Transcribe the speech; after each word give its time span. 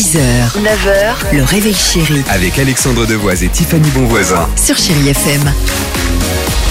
6h, 0.00 0.16
9h, 0.62 1.36
le 1.36 1.42
réveil 1.44 1.74
chéri 1.74 2.22
Avec 2.30 2.58
Alexandre 2.58 3.04
Devoise 3.04 3.42
et 3.44 3.48
Tiffany 3.48 3.86
Bonvoisin. 3.90 4.48
sur 4.56 4.74
Chérie 4.78 5.10
FM. 5.10 5.52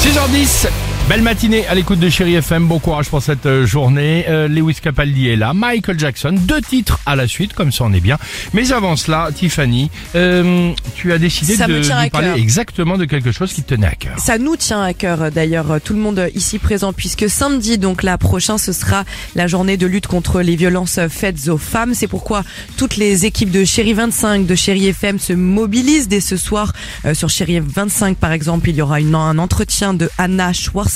6h10, 0.02 0.68
belle 1.10 1.24
matinée 1.24 1.66
à 1.66 1.74
l'écoute 1.74 1.98
de 1.98 2.08
Chéri 2.08 2.36
FM, 2.36 2.68
bon 2.68 2.78
courage 2.78 3.10
pour 3.10 3.24
cette 3.24 3.48
euh, 3.48 3.66
journée. 3.66 4.26
Euh, 4.30 4.48
Lewis 4.48 4.76
Capaldi 4.80 5.28
est 5.28 5.36
là, 5.36 5.56
Michael 5.56 5.98
Jackson, 5.98 6.36
deux 6.38 6.62
titres 6.62 7.00
à 7.08 7.16
la 7.16 7.28
suite, 7.28 7.54
comme 7.54 7.72
ça 7.72 7.86
on 7.86 7.94
est 7.94 8.00
bien. 8.00 8.20
Mais 8.54 8.72
avant 8.72 8.96
cela, 8.96 9.30
Tiffany, 9.34 9.90
euh, 10.14 10.72
tu 10.94 11.12
as 11.12 11.18
décidé 11.18 11.56
Ça 11.56 11.66
de 11.66 11.80
nous 11.80 12.10
parler 12.12 12.40
exactement 12.40 12.96
de 12.96 13.06
quelque 13.06 13.32
chose 13.32 13.52
qui 13.54 13.64
te 13.64 13.74
tenait 13.74 13.88
à 13.88 13.96
cœur. 13.96 14.20
Ça 14.20 14.38
nous 14.38 14.56
tient 14.56 14.84
à 14.84 14.94
cœur 14.94 15.32
d'ailleurs 15.32 15.82
tout 15.84 15.94
le 15.94 16.00
monde 16.00 16.30
ici 16.36 16.60
présent 16.60 16.94
puisque 16.94 17.28
samedi 17.28 17.80
donc 17.80 18.04
là 18.04 18.20
prochain 18.20 18.60
ce 18.60 18.72
sera 18.72 19.04
la 19.34 19.48
journée 19.48 19.78
de 19.78 19.88
lutte 19.88 20.06
contre 20.06 20.42
les 20.42 20.56
violences 20.56 21.00
faites 21.10 21.48
aux 21.48 21.58
femmes. 21.58 21.96
C'est 21.96 22.08
pourquoi 22.08 22.44
toutes 22.78 22.98
les 22.98 23.26
équipes 23.26 23.52
de 23.52 23.66
Chéri 23.66 23.94
25 23.94 24.46
de 24.46 24.54
Chéri 24.54 24.88
FM 24.90 25.18
se 25.18 25.34
mobilisent 25.34 26.08
dès 26.08 26.22
ce 26.22 26.38
soir 26.38 26.72
Euh, 27.06 27.14
sur 27.14 27.30
Chéri 27.30 27.60
25 27.60 28.18
par 28.18 28.32
exemple 28.32 28.70
il 28.70 28.76
y 28.76 28.82
aura 28.82 29.00
une, 29.00 29.16
un 29.16 29.38
entretien 29.38 29.94
de 29.94 30.10
Anna 30.18 30.52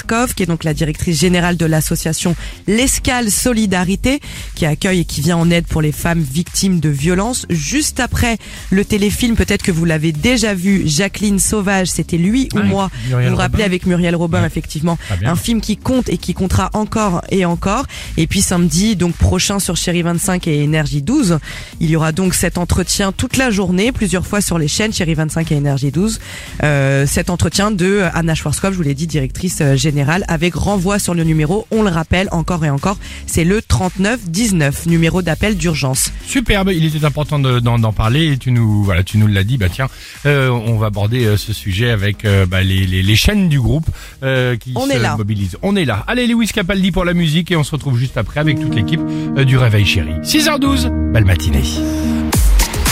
Schwarzkopf 0.07 0.33
qui 0.33 0.43
est 0.43 0.45
donc 0.45 0.63
la 0.63 0.73
directrice 0.73 1.19
générale 1.19 1.57
de 1.57 1.65
l'association 1.65 2.35
L'Escale 2.67 3.31
Solidarité 3.31 4.19
qui 4.55 4.65
accueille 4.65 5.01
et 5.01 5.05
qui 5.05 5.21
vient 5.21 5.37
en 5.37 5.49
aide 5.49 5.65
pour 5.65 5.81
les 5.81 5.91
femmes 5.91 6.21
victimes 6.21 6.79
de 6.79 6.89
violences. 6.89 7.45
Juste 7.49 7.99
après 7.99 8.37
le 8.69 8.85
téléfilm 8.85 9.35
peut-être 9.35 9.63
que 9.63 9.71
vous 9.71 9.85
l'avez 9.85 10.11
déjà 10.11 10.53
vu 10.53 10.83
Jacqueline 10.85 11.39
Sauvage 11.39 11.87
c'était 11.87 12.17
lui 12.17 12.49
ou 12.53 12.57
Ouais, 12.57 12.63
moi 12.63 12.89
Muriel 13.07 13.29
vous 13.29 13.35
vous 13.35 13.41
rappelez 13.41 13.63
avec 13.63 13.85
Muriel 13.85 14.15
Robin 14.15 14.41
Ouais. 14.41 14.47
effectivement 14.47 14.97
bien. 15.19 15.31
un 15.31 15.35
film 15.35 15.61
qui 15.61 15.77
compte 15.77 16.09
et 16.09 16.17
qui 16.17 16.33
comptera 16.33 16.69
encore 16.73 17.21
et 17.29 17.45
encore 17.45 17.85
et 18.17 18.25
puis 18.27 18.41
samedi 18.41 18.95
donc 18.95 19.15
prochain 19.15 19.59
sur 19.59 19.75
Chéri 19.77 20.01
25 20.01 20.47
et 20.47 20.61
Énergie 20.63 21.01
12 21.01 21.39
il 21.79 21.89
y 21.89 21.95
aura 21.95 22.11
donc 22.11 22.33
cet 22.33 22.57
entretien 22.57 23.11
toute 23.11 23.37
la 23.37 23.51
journée 23.51 23.91
plusieurs 23.91 24.25
fois 24.25 24.41
sur 24.41 24.57
les 24.57 24.67
chaînes 24.67 24.91
Chéri 24.93 25.13
25 25.13 25.51
et 25.51 25.55
Énergie 25.55 25.91
12 25.91 26.19
euh, 26.63 27.05
cet 27.05 27.29
entretien 27.29 27.71
de 27.71 28.01
Anna 28.13 28.33
Schwarzkopf 28.35 28.71
je 28.73 28.77
vous 28.77 28.83
l'ai 28.83 28.95
dit 28.95 29.07
directrice 29.07 29.59
euh, 29.61 29.75
générale 29.93 30.25
avec 30.27 30.55
renvoi 30.55 30.97
sur 30.97 31.13
le 31.13 31.23
numéro 31.23 31.67
on 31.69 31.83
le 31.83 31.89
rappelle 31.89 32.27
encore 32.31 32.65
et 32.65 32.69
encore 32.71 32.97
c'est 33.27 33.43
le 33.43 33.61
39 33.61 34.21
19 34.27 34.87
numéro 34.87 35.21
d'appel 35.21 35.55
d'urgence 35.55 36.11
Superbe, 36.25 36.71
il 36.73 36.83
était 36.85 37.05
important 37.05 37.37
de- 37.37 37.59
d'en 37.59 37.93
parler 37.93 38.31
et 38.33 38.37
tu 38.37 38.51
nous 38.51 38.83
voilà, 38.83 39.03
tu 39.03 39.17
nous 39.19 39.27
l'as 39.27 39.43
dit. 39.43 39.57
Bah 39.57 39.67
tiens, 39.71 39.87
euh, 40.25 40.49
on 40.49 40.77
va 40.77 40.87
aborder 40.87 41.25
euh, 41.25 41.37
ce 41.37 41.53
sujet 41.53 41.91
avec 41.91 42.25
euh, 42.25 42.45
bah, 42.47 42.63
les, 42.63 42.87
les, 42.87 43.03
les 43.03 43.15
chaînes 43.15 43.49
du 43.49 43.59
groupe 43.59 43.85
euh, 44.23 44.55
qui 44.55 44.73
On 44.75 44.87
se 44.87 44.93
est 44.93 44.99
là. 44.99 45.15
mobilisent. 45.15 45.57
On 45.61 45.75
est 45.75 45.85
là. 45.85 46.03
Allez, 46.07 46.25
Lewis 46.25 46.47
Capaldi 46.47 46.91
pour 46.91 47.05
la 47.05 47.13
musique 47.13 47.51
et 47.51 47.55
on 47.55 47.63
se 47.63 47.71
retrouve 47.71 47.97
juste 47.99 48.17
après 48.17 48.39
avec 48.39 48.59
toute 48.59 48.73
l'équipe 48.73 49.01
euh, 49.37 49.43
du 49.43 49.57
Réveil 49.57 49.85
Chéri. 49.85 50.13
6h12, 50.23 51.11
belle 51.11 51.25
matinée. 51.25 51.61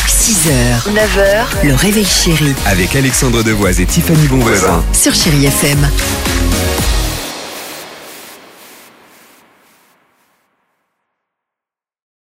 6h, 0.07 0.93
9h, 0.93 1.67
le 1.67 1.73
réveil 1.73 2.05
chéri 2.05 2.53
Avec 2.67 2.95
Alexandre 2.95 3.43
Devoise 3.43 3.79
et 3.81 3.85
Tiffany 3.85 4.27
Bonvoisin. 4.27 4.83
sur 4.93 5.15
Chérie 5.15 5.45
FM. 5.45 5.79